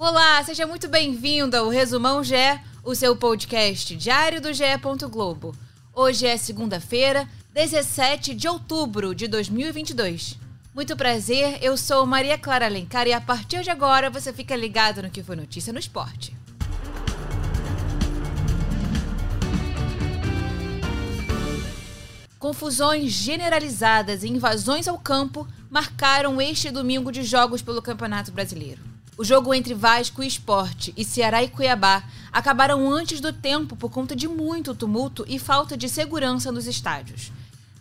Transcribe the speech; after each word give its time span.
Olá, 0.00 0.40
seja 0.44 0.64
muito 0.64 0.86
bem-vindo 0.86 1.56
ao 1.56 1.68
Resumão 1.68 2.22
GE, 2.22 2.36
o 2.84 2.94
seu 2.94 3.16
podcast 3.16 3.96
diário 3.96 4.40
do 4.40 4.52
GE. 4.52 4.62
Globo. 5.10 5.56
Hoje 5.92 6.24
é 6.24 6.36
segunda-feira, 6.36 7.28
17 7.52 8.32
de 8.32 8.46
outubro 8.46 9.12
de 9.12 9.26
2022. 9.26 10.38
Muito 10.72 10.96
prazer, 10.96 11.58
eu 11.60 11.76
sou 11.76 12.06
Maria 12.06 12.38
Clara 12.38 12.66
Alencar 12.66 13.08
e 13.08 13.12
a 13.12 13.20
partir 13.20 13.62
de 13.64 13.70
agora 13.70 14.08
você 14.08 14.32
fica 14.32 14.54
ligado 14.54 15.02
no 15.02 15.10
que 15.10 15.20
foi 15.20 15.34
notícia 15.34 15.72
no 15.72 15.80
esporte. 15.80 16.32
Confusões 22.38 23.10
generalizadas 23.10 24.22
e 24.22 24.28
invasões 24.28 24.86
ao 24.86 24.96
campo 24.96 25.44
marcaram 25.68 26.40
este 26.40 26.70
domingo 26.70 27.10
de 27.10 27.24
jogos 27.24 27.62
pelo 27.62 27.82
Campeonato 27.82 28.30
Brasileiro. 28.30 28.97
O 29.18 29.24
jogo 29.24 29.52
entre 29.52 29.74
Vasco 29.74 30.22
e 30.22 30.28
Esporte 30.28 30.94
e 30.96 31.04
Ceará 31.04 31.42
e 31.42 31.48
Cuiabá 31.48 32.04
acabaram 32.32 32.88
antes 32.88 33.18
do 33.18 33.32
tempo 33.32 33.74
por 33.74 33.90
conta 33.90 34.14
de 34.14 34.28
muito 34.28 34.76
tumulto 34.76 35.24
e 35.26 35.40
falta 35.40 35.76
de 35.76 35.88
segurança 35.88 36.52
nos 36.52 36.68
estádios. 36.68 37.32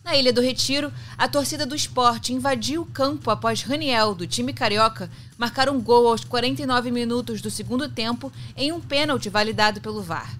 Na 0.03 0.15
Ilha 0.15 0.33
do 0.33 0.41
Retiro, 0.41 0.91
a 1.15 1.27
torcida 1.27 1.63
do 1.63 1.75
esporte 1.75 2.33
invadiu 2.33 2.81
o 2.81 2.85
campo 2.87 3.29
após 3.29 3.61
Raniel, 3.61 4.15
do 4.15 4.25
time 4.25 4.51
carioca, 4.51 5.11
marcar 5.37 5.69
um 5.69 5.79
gol 5.79 6.07
aos 6.07 6.23
49 6.23 6.89
minutos 6.89 7.39
do 7.39 7.51
segundo 7.51 7.87
tempo 7.87 8.33
em 8.55 8.71
um 8.71 8.81
pênalti 8.81 9.29
validado 9.29 9.79
pelo 9.79 10.01
VAR. 10.01 10.35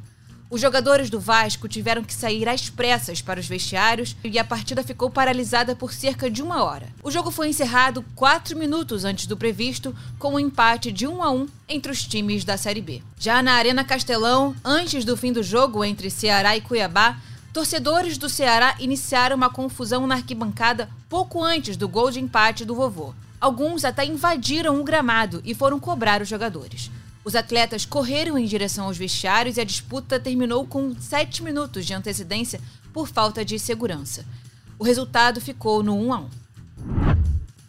Os 0.49 0.61
jogadores 0.61 1.09
do 1.09 1.19
Vasco 1.19 1.67
tiveram 1.67 2.01
que 2.01 2.13
sair 2.13 2.47
às 2.47 2.69
pressas 2.69 3.21
para 3.21 3.39
os 3.39 3.47
vestiários 3.47 4.15
e 4.23 4.39
a 4.39 4.45
partida 4.45 4.81
ficou 4.81 5.09
paralisada 5.09 5.75
por 5.75 5.91
cerca 5.91 6.29
de 6.31 6.41
uma 6.41 6.63
hora. 6.63 6.87
O 7.03 7.11
jogo 7.11 7.31
foi 7.31 7.49
encerrado 7.49 8.05
quatro 8.15 8.57
minutos 8.57 9.03
antes 9.03 9.27
do 9.27 9.35
previsto, 9.35 9.93
com 10.17 10.35
um 10.35 10.39
empate 10.39 10.89
de 10.89 11.05
1 11.05 11.21
a 11.21 11.31
1 11.31 11.47
entre 11.67 11.91
os 11.91 12.05
times 12.05 12.45
da 12.45 12.55
Série 12.55 12.81
B. 12.81 13.03
Já 13.19 13.43
na 13.43 13.55
Arena 13.55 13.83
Castelão, 13.83 14.55
antes 14.63 15.03
do 15.03 15.17
fim 15.17 15.33
do 15.33 15.43
jogo 15.43 15.83
entre 15.83 16.09
Ceará 16.09 16.55
e 16.55 16.61
Cuiabá, 16.61 17.17
torcedores 17.51 18.17
do 18.17 18.29
Ceará 18.29 18.77
iniciaram 18.79 19.35
uma 19.35 19.49
confusão 19.49 20.07
na 20.07 20.15
arquibancada 20.15 20.89
pouco 21.09 21.43
antes 21.43 21.75
do 21.75 21.89
gol 21.89 22.09
de 22.09 22.21
empate 22.21 22.63
do 22.63 22.73
vovô. 22.73 23.13
Alguns 23.39 23.83
até 23.83 24.05
invadiram 24.05 24.79
o 24.79 24.83
gramado 24.83 25.41
e 25.43 25.53
foram 25.53 25.77
cobrar 25.77 26.21
os 26.21 26.29
jogadores. 26.29 26.89
Os 27.27 27.35
atletas 27.35 27.83
correram 27.83 28.37
em 28.37 28.45
direção 28.45 28.85
aos 28.85 28.97
vestiários 28.97 29.57
e 29.57 29.59
a 29.59 29.65
disputa 29.65 30.17
terminou 30.17 30.65
com 30.65 30.95
sete 30.97 31.43
minutos 31.43 31.85
de 31.85 31.93
antecedência 31.93 32.61
por 32.93 33.05
falta 33.05 33.43
de 33.43 33.59
segurança. 33.59 34.23
O 34.79 34.83
resultado 34.85 35.41
ficou 35.41 35.83
no 35.83 35.93
1 35.93 36.13
a 36.13 36.19
1. 36.19 36.29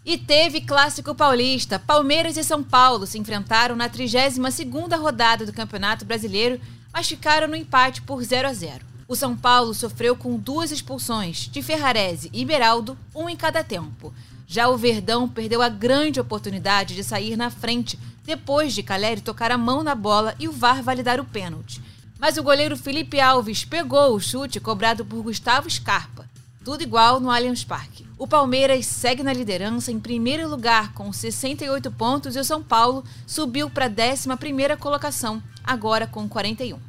E 0.04 0.16
teve 0.16 0.60
clássico 0.60 1.12
paulista. 1.12 1.76
Palmeiras 1.76 2.36
e 2.36 2.44
São 2.44 2.62
Paulo 2.62 3.04
se 3.04 3.18
enfrentaram 3.18 3.74
na 3.74 3.90
32ª 3.90 4.96
rodada 4.96 5.44
do 5.44 5.52
Campeonato 5.52 6.04
Brasileiro, 6.04 6.60
mas 6.92 7.08
ficaram 7.08 7.48
no 7.48 7.56
empate 7.56 8.00
por 8.02 8.22
0 8.22 8.46
a 8.46 8.52
0. 8.52 8.86
O 9.08 9.16
São 9.16 9.36
Paulo 9.36 9.74
sofreu 9.74 10.14
com 10.14 10.36
duas 10.36 10.70
expulsões 10.70 11.48
de 11.50 11.62
Ferrarese 11.62 12.30
e 12.32 12.44
Beraldo, 12.44 12.96
um 13.12 13.28
em 13.28 13.34
cada 13.34 13.64
tempo. 13.64 14.14
Já 14.50 14.66
o 14.66 14.78
Verdão 14.78 15.28
perdeu 15.28 15.60
a 15.60 15.68
grande 15.68 16.18
oportunidade 16.18 16.94
de 16.94 17.04
sair 17.04 17.36
na 17.36 17.50
frente 17.50 17.98
depois 18.24 18.72
de 18.72 18.82
Caleri 18.82 19.20
tocar 19.20 19.52
a 19.52 19.58
mão 19.58 19.82
na 19.82 19.94
bola 19.94 20.34
e 20.38 20.48
o 20.48 20.52
VAR 20.52 20.82
validar 20.82 21.20
o 21.20 21.24
pênalti. 21.24 21.82
Mas 22.18 22.38
o 22.38 22.42
goleiro 22.42 22.74
Felipe 22.74 23.20
Alves 23.20 23.66
pegou 23.66 24.14
o 24.14 24.18
chute 24.18 24.58
cobrado 24.58 25.04
por 25.04 25.22
Gustavo 25.22 25.68
Scarpa. 25.70 26.26
Tudo 26.64 26.82
igual 26.82 27.20
no 27.20 27.30
Allianz 27.30 27.62
Parque. 27.62 28.06
O 28.16 28.26
Palmeiras 28.26 28.86
segue 28.86 29.22
na 29.22 29.34
liderança 29.34 29.92
em 29.92 30.00
primeiro 30.00 30.48
lugar 30.48 30.94
com 30.94 31.12
68 31.12 31.90
pontos 31.92 32.34
e 32.34 32.38
o 32.38 32.44
São 32.44 32.62
Paulo 32.62 33.04
subiu 33.26 33.68
para 33.68 33.84
a 33.84 33.90
11ª 33.90 34.78
colocação, 34.78 35.42
agora 35.62 36.06
com 36.06 36.26
41. 36.26 36.87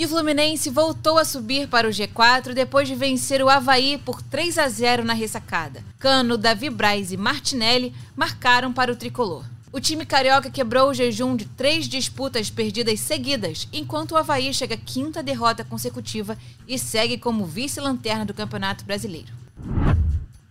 E 0.00 0.04
o 0.06 0.08
Fluminense 0.08 0.70
voltou 0.70 1.18
a 1.18 1.26
subir 1.26 1.68
para 1.68 1.86
o 1.86 1.90
G4 1.90 2.54
depois 2.54 2.88
de 2.88 2.94
vencer 2.94 3.42
o 3.42 3.50
Havaí 3.50 3.98
por 3.98 4.22
3 4.22 4.56
a 4.56 4.66
0 4.66 5.04
na 5.04 5.12
ressacada. 5.12 5.84
Cano, 5.98 6.38
Davi 6.38 6.70
Braz 6.70 7.12
e 7.12 7.18
Martinelli 7.18 7.94
marcaram 8.16 8.72
para 8.72 8.90
o 8.90 8.96
tricolor. 8.96 9.44
O 9.70 9.78
time 9.78 10.06
carioca 10.06 10.50
quebrou 10.50 10.88
o 10.88 10.94
jejum 10.94 11.36
de 11.36 11.44
três 11.44 11.86
disputas 11.86 12.48
perdidas 12.48 12.98
seguidas, 12.98 13.68
enquanto 13.70 14.12
o 14.12 14.16
Havaí 14.16 14.54
chega 14.54 14.74
à 14.74 14.78
quinta 14.78 15.22
derrota 15.22 15.64
consecutiva 15.64 16.38
e 16.66 16.78
segue 16.78 17.18
como 17.18 17.44
vice-lanterna 17.44 18.24
do 18.24 18.32
Campeonato 18.32 18.86
Brasileiro. 18.86 19.34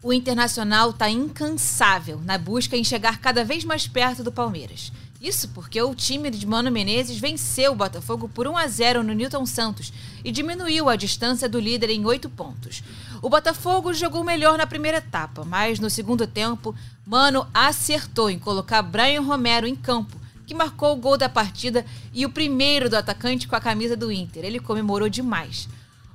O 0.03 0.13
Internacional 0.13 0.91
está 0.91 1.09
incansável 1.09 2.21
na 2.23 2.38
busca 2.38 2.77
em 2.77 2.83
chegar 2.83 3.19
cada 3.19 3.43
vez 3.43 3.65
mais 3.65 3.88
perto 3.88 4.23
do 4.23 4.31
Palmeiras. 4.31 4.91
Isso 5.22 5.50
porque 5.50 5.81
o 5.81 5.94
time 5.94 6.30
de 6.30 6.47
Mano 6.47 6.72
Menezes 6.72 7.19
venceu 7.19 7.74
o 7.74 7.75
Botafogo 7.75 8.30
por 8.30 8.47
1 8.47 8.56
a 8.56 8.68
0 8.68 9.03
no 9.03 9.12
Newton 9.12 9.46
Santos 9.46 9.91
e 10.24 10.31
diminuiu 10.31 10.88
a 10.88 10.96
distância 10.96 11.50
do 11.50 11.59
líder 11.59 11.90
em 11.90 12.06
oito 12.06 12.30
pontos. 12.30 12.81
O 13.22 13.30
Botafogo 13.30 13.94
jogou 13.94 14.24
melhor 14.24 14.57
na 14.57 14.66
primeira 14.66 15.00
etapa, 15.00 15.44
mas 15.44 15.78
no 15.78 15.90
segundo 15.90 16.25
tempo, 16.25 16.74
Mano 17.06 17.46
acertou 17.53 18.30
em 18.30 18.40
colocar 18.40 18.81
Brian 18.81 19.22
Romero 19.22 19.68
em 19.68 19.75
campo, 19.75 20.18
que 20.47 20.56
marcou 20.56 20.94
o 20.94 21.00
gol 21.00 21.18
da 21.18 21.28
partida 21.28 21.86
e 22.13 22.25
o 22.25 22.30
primeiro 22.30 22.90
do 22.90 22.96
atacante 22.96 23.46
com 23.46 23.57
a 23.57 23.62
camisa 23.62 23.97
do 23.97 24.09
Inter. 24.09 24.46
Ele 24.46 24.59
comemorou 24.59 25.09
demais. 25.09 25.68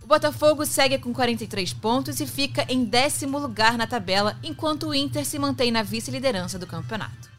O 0.03 0.07
Botafogo 0.07 0.65
segue 0.65 0.99
com 0.99 1.13
43 1.13 1.75
pontos 1.75 2.21
e 2.21 2.27
fica 2.27 2.65
em 2.71 2.85
décimo 2.85 3.39
lugar 3.39 3.77
na 3.77 3.87
tabela, 3.87 4.39
enquanto 4.43 4.89
o 4.89 4.95
Inter 4.95 5.27
se 5.27 5.39
mantém 5.39 5.71
na 5.71 5.83
vice-liderança 5.83 6.59
do 6.59 6.67
campeonato. 6.67 7.34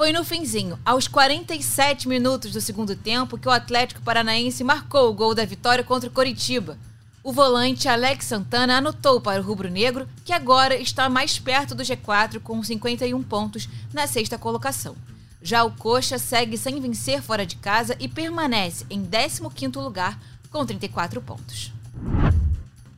Foi 0.00 0.14
no 0.14 0.24
finzinho, 0.24 0.78
aos 0.82 1.06
47 1.06 2.08
minutos 2.08 2.52
do 2.52 2.60
segundo 2.62 2.96
tempo, 2.96 3.36
que 3.36 3.46
o 3.46 3.50
Atlético 3.50 4.00
Paranaense 4.00 4.64
marcou 4.64 5.10
o 5.10 5.12
gol 5.12 5.34
da 5.34 5.44
vitória 5.44 5.84
contra 5.84 6.08
o 6.08 6.10
Coritiba. 6.10 6.78
O 7.22 7.34
volante 7.34 7.86
Alex 7.86 8.24
Santana 8.24 8.78
anotou 8.78 9.20
para 9.20 9.42
o 9.42 9.44
rubro-negro, 9.44 10.08
que 10.24 10.32
agora 10.32 10.74
está 10.74 11.10
mais 11.10 11.38
perto 11.38 11.74
do 11.74 11.82
G4 11.82 12.40
com 12.40 12.64
51 12.64 13.22
pontos 13.24 13.68
na 13.92 14.06
sexta 14.06 14.38
colocação. 14.38 14.96
Já 15.42 15.64
o 15.64 15.72
Coxa 15.72 16.16
segue 16.16 16.56
sem 16.56 16.80
vencer 16.80 17.20
fora 17.20 17.44
de 17.44 17.56
casa 17.56 17.94
e 18.00 18.08
permanece 18.08 18.86
em 18.88 19.04
15º 19.04 19.82
lugar 19.82 20.18
com 20.50 20.64
34 20.64 21.20
pontos. 21.20 21.74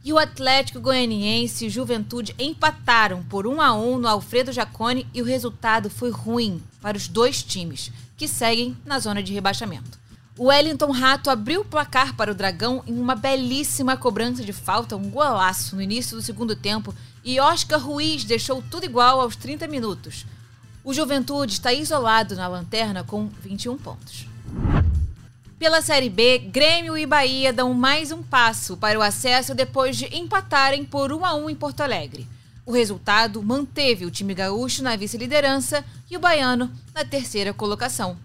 E 0.04 0.12
o 0.12 0.18
Atlético 0.18 0.80
Goianiense 0.80 1.66
e 1.66 1.70
Juventude 1.70 2.34
empataram 2.36 3.22
por 3.22 3.46
1 3.46 3.60
a 3.60 3.72
1 3.72 3.98
no 3.98 4.08
Alfredo 4.08 4.50
Jacone 4.50 5.06
e 5.14 5.22
o 5.22 5.24
resultado 5.24 5.88
foi 5.88 6.10
ruim 6.10 6.60
para 6.80 6.96
os 6.96 7.06
dois 7.06 7.40
times, 7.40 7.92
que 8.16 8.26
seguem 8.26 8.76
na 8.84 8.98
zona 8.98 9.22
de 9.22 9.32
rebaixamento. 9.32 10.02
O 10.36 10.46
Wellington 10.46 10.90
Rato 10.90 11.30
abriu 11.30 11.60
o 11.60 11.64
placar 11.64 12.16
para 12.16 12.32
o 12.32 12.34
Dragão 12.34 12.82
em 12.84 12.98
uma 12.98 13.14
belíssima 13.14 13.96
cobrança 13.96 14.42
de 14.42 14.52
falta, 14.52 14.96
um 14.96 15.08
golaço 15.08 15.76
no 15.76 15.82
início 15.82 16.16
do 16.16 16.22
segundo 16.22 16.56
tempo, 16.56 16.92
e 17.22 17.38
Oscar 17.38 17.78
Ruiz 17.78 18.24
deixou 18.24 18.60
tudo 18.60 18.84
igual 18.84 19.20
aos 19.20 19.36
30 19.36 19.68
minutos. 19.68 20.26
O 20.82 20.92
Juventude 20.92 21.52
está 21.52 21.72
isolado 21.72 22.34
na 22.34 22.48
lanterna 22.48 23.04
com 23.04 23.28
21 23.28 23.78
pontos. 23.78 24.26
Pela 25.62 25.80
Série 25.80 26.10
B, 26.10 26.38
Grêmio 26.38 26.98
e 26.98 27.06
Bahia 27.06 27.52
dão 27.52 27.72
mais 27.72 28.10
um 28.10 28.20
passo 28.20 28.76
para 28.76 28.98
o 28.98 29.02
acesso 29.02 29.54
depois 29.54 29.96
de 29.96 30.06
empatarem 30.12 30.84
por 30.84 31.12
1 31.12 31.24
a 31.24 31.34
1 31.36 31.50
em 31.50 31.54
Porto 31.54 31.82
Alegre. 31.82 32.26
O 32.66 32.72
resultado 32.72 33.40
manteve 33.40 34.04
o 34.04 34.10
time 34.10 34.34
gaúcho 34.34 34.82
na 34.82 34.96
vice-liderança 34.96 35.84
e 36.10 36.16
o 36.16 36.18
baiano 36.18 36.68
na 36.92 37.04
terceira 37.04 37.54
colocação. 37.54 38.16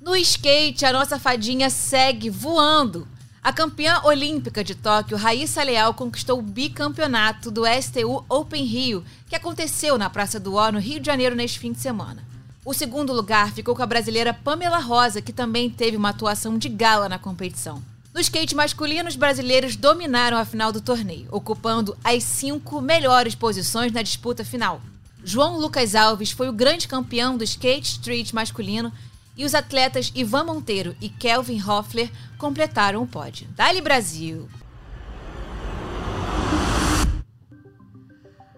No 0.00 0.16
skate, 0.16 0.86
a 0.86 0.92
nossa 0.94 1.18
fadinha 1.18 1.68
segue 1.68 2.30
voando. 2.30 3.06
A 3.42 3.52
campeã 3.52 4.00
olímpica 4.02 4.64
de 4.64 4.74
Tóquio, 4.74 5.18
Raíssa 5.18 5.62
Leal, 5.62 5.92
conquistou 5.92 6.38
o 6.38 6.42
bicampeonato 6.42 7.50
do 7.50 7.64
STU 7.66 8.24
Open 8.26 8.64
Rio, 8.64 9.04
que 9.28 9.36
aconteceu 9.36 9.98
na 9.98 10.08
Praça 10.08 10.40
do 10.40 10.54
Ó, 10.54 10.72
no 10.72 10.78
Rio 10.78 10.98
de 10.98 11.04
Janeiro, 11.04 11.36
neste 11.36 11.58
fim 11.58 11.72
de 11.72 11.78
semana. 11.78 12.24
O 12.66 12.74
segundo 12.74 13.12
lugar 13.12 13.52
ficou 13.52 13.76
com 13.76 13.82
a 13.84 13.86
brasileira 13.86 14.34
Pamela 14.34 14.80
Rosa, 14.80 15.22
que 15.22 15.32
também 15.32 15.70
teve 15.70 15.96
uma 15.96 16.08
atuação 16.08 16.58
de 16.58 16.68
gala 16.68 17.08
na 17.08 17.16
competição. 17.16 17.80
No 18.12 18.18
skate 18.18 18.56
masculino, 18.56 19.08
os 19.08 19.14
brasileiros 19.14 19.76
dominaram 19.76 20.36
a 20.36 20.44
final 20.44 20.72
do 20.72 20.80
torneio, 20.80 21.28
ocupando 21.30 21.96
as 22.02 22.24
cinco 22.24 22.80
melhores 22.80 23.36
posições 23.36 23.92
na 23.92 24.02
disputa 24.02 24.44
final. 24.44 24.80
João 25.22 25.60
Lucas 25.60 25.94
Alves 25.94 26.32
foi 26.32 26.48
o 26.48 26.52
grande 26.52 26.88
campeão 26.88 27.36
do 27.36 27.44
skate 27.44 27.86
street 27.86 28.32
masculino 28.32 28.92
e 29.36 29.44
os 29.44 29.54
atletas 29.54 30.10
Ivan 30.12 30.42
Monteiro 30.42 30.96
e 31.00 31.08
Kelvin 31.08 31.62
Hoffler 31.62 32.10
completaram 32.36 33.00
o 33.00 33.06
pódio. 33.06 33.46
Dali 33.54 33.80
Brasil! 33.80 34.48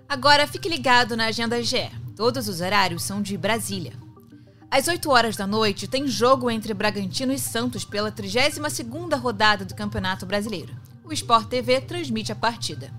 Agora 0.09 0.47
fique 0.47 0.67
ligado 0.67 1.15
na 1.15 1.27
agenda 1.27 1.63
GE. 1.63 2.08
Todos 2.19 2.49
os 2.49 2.61
horários 2.61 3.05
são 3.05 3.23
de 3.23 3.39
Brasília. 3.39 3.93
Às 4.69 4.89
8 4.89 5.09
horas 5.09 5.37
da 5.37 5.47
noite 5.47 5.87
tem 5.87 6.09
jogo 6.09 6.51
entre 6.51 6.75
Bragantino 6.75 7.33
e 7.33 7.39
Santos 7.39 7.85
pela 7.85 8.11
32ª 8.11 9.17
rodada 9.17 9.65
do 9.65 9.73
Campeonato 9.73 10.27
Brasileiro. 10.27 10.75
O 11.05 11.13
Sport 11.13 11.47
TV 11.47 11.81
transmite 11.81 12.33
a 12.33 12.35
partida. 12.35 12.93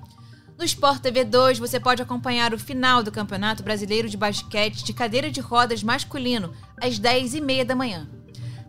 No 0.58 0.64
Sport 0.64 1.02
TV 1.02 1.26
2 1.26 1.60
você 1.60 1.82
pode 1.82 2.02
acompanhar 2.02 2.54
o 2.54 2.58
final 2.58 3.04
do 3.04 3.12
Campeonato 3.12 3.62
Brasileiro 3.62 4.08
de 4.08 4.16
Basquete 4.16 4.86
de 4.86 4.94
cadeira 4.94 5.30
de 5.30 5.42
rodas 5.42 5.84
masculino 5.84 6.54
às 6.82 6.98
10h30 6.98 7.66
da 7.66 7.76
manhã. 7.76 8.08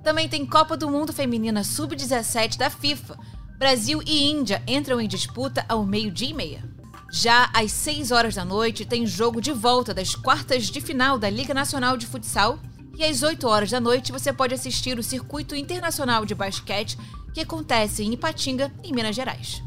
Também 0.03 0.29
tem 0.29 0.45
Copa 0.45 0.77
do 0.77 0.91
Mundo 0.91 1.13
Feminina 1.13 1.63
Sub-17 1.63 2.59
da 2.59 2.69
FIFA. 2.69 3.17
Brasil 3.57 4.03
e 4.05 4.29
Índia 4.29 4.61
entram 4.67 5.01
em 5.01 5.07
disputa 5.07 5.65
ao 5.69 5.87
meio-dia 5.87 6.31
e 6.31 6.35
meia. 6.35 6.80
Já 7.13 7.51
às 7.53 7.73
6 7.73 8.13
horas 8.13 8.37
da 8.37 8.45
noite 8.45 8.85
tem 8.85 9.05
jogo 9.05 9.41
de 9.41 9.53
volta 9.53 9.93
das 9.93 10.15
quartas 10.15 10.67
de 10.67 10.81
final 10.81 11.19
da 11.19 11.29
Liga 11.29 11.53
Nacional 11.53 11.97
de 11.97 12.07
Futsal. 12.07 12.59
E 12.97 13.05
às 13.05 13.23
8 13.23 13.49
horas 13.49 13.71
da 13.71 13.81
noite 13.81 14.13
você 14.13 14.33
pode 14.33 14.55
assistir 14.55 14.97
o 14.97 15.03
Circuito 15.03 15.57
Internacional 15.57 16.25
de 16.25 16.37
Basquete 16.37 16.97
que 17.35 17.41
acontece 17.41 18.05
em 18.05 18.13
Ipatinga, 18.13 18.73
em 18.85 18.93
Minas 18.93 19.17
Gerais. 19.17 19.61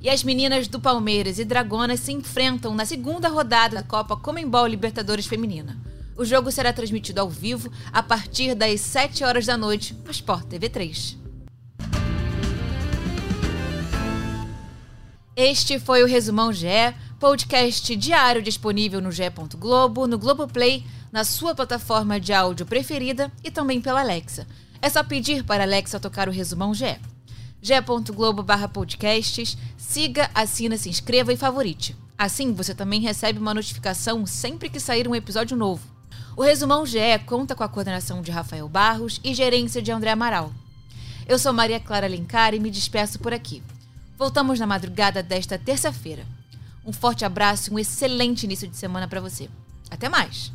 E 0.00 0.08
as 0.10 0.24
meninas 0.24 0.66
do 0.66 0.80
Palmeiras 0.80 1.38
e 1.38 1.44
Dragonas 1.44 2.00
se 2.00 2.12
enfrentam 2.12 2.74
na 2.74 2.84
segunda 2.84 3.28
rodada 3.28 3.76
da 3.76 3.82
Copa 3.82 4.16
Comembol 4.16 4.66
Libertadores 4.66 5.26
Feminina. 5.26 5.78
O 6.16 6.24
jogo 6.24 6.50
será 6.50 6.72
transmitido 6.72 7.20
ao 7.20 7.30
vivo 7.30 7.70
a 7.92 8.02
partir 8.02 8.54
das 8.54 8.80
7 8.80 9.22
horas 9.22 9.46
da 9.46 9.56
noite 9.56 9.94
no 10.04 10.10
Sport 10.10 10.46
TV 10.46 10.68
3. 10.68 11.17
Este 15.40 15.78
foi 15.78 16.02
o 16.02 16.06
Resumão 16.08 16.52
GE, 16.52 16.66
podcast 17.20 17.94
diário 17.94 18.42
disponível 18.42 19.00
no 19.00 19.12
GE. 19.12 19.22
Globo, 19.56 20.04
no 20.04 20.18
Globoplay, 20.18 20.84
na 21.12 21.22
sua 21.22 21.54
plataforma 21.54 22.18
de 22.18 22.32
áudio 22.32 22.66
preferida 22.66 23.30
e 23.44 23.48
também 23.48 23.80
pela 23.80 24.00
Alexa. 24.00 24.48
É 24.82 24.90
só 24.90 25.04
pedir 25.04 25.44
para 25.44 25.62
a 25.62 25.66
Alexa 25.66 26.00
tocar 26.00 26.28
o 26.28 26.32
Resumão 26.32 26.74
GE 26.74 26.98
ge.globo 27.62 28.44
podcasts, 28.72 29.56
siga, 29.76 30.28
assina, 30.34 30.76
se 30.76 30.88
inscreva 30.88 31.32
e 31.32 31.36
favorite. 31.36 31.94
Assim, 32.18 32.52
você 32.52 32.74
também 32.74 33.00
recebe 33.00 33.38
uma 33.38 33.54
notificação 33.54 34.26
sempre 34.26 34.68
que 34.68 34.80
sair 34.80 35.06
um 35.06 35.14
episódio 35.14 35.56
novo. 35.56 35.86
O 36.36 36.42
Resumão 36.42 36.84
GE 36.84 36.98
conta 37.26 37.54
com 37.54 37.62
a 37.62 37.68
coordenação 37.68 38.22
de 38.22 38.32
Rafael 38.32 38.68
Barros 38.68 39.20
e 39.22 39.32
gerência 39.32 39.80
de 39.80 39.92
André 39.92 40.10
Amaral. 40.10 40.52
Eu 41.28 41.38
sou 41.38 41.52
Maria 41.52 41.78
Clara 41.78 42.06
Alencar 42.06 42.54
e 42.54 42.58
me 42.58 42.72
despeço 42.72 43.20
por 43.20 43.32
aqui. 43.32 43.62
Voltamos 44.18 44.58
na 44.58 44.66
madrugada 44.66 45.22
desta 45.22 45.56
terça-feira. 45.56 46.26
Um 46.84 46.92
forte 46.92 47.24
abraço 47.24 47.70
e 47.70 47.74
um 47.74 47.78
excelente 47.78 48.42
início 48.42 48.66
de 48.66 48.76
semana 48.76 49.06
para 49.06 49.20
você. 49.20 49.48
Até 49.88 50.08
mais! 50.08 50.52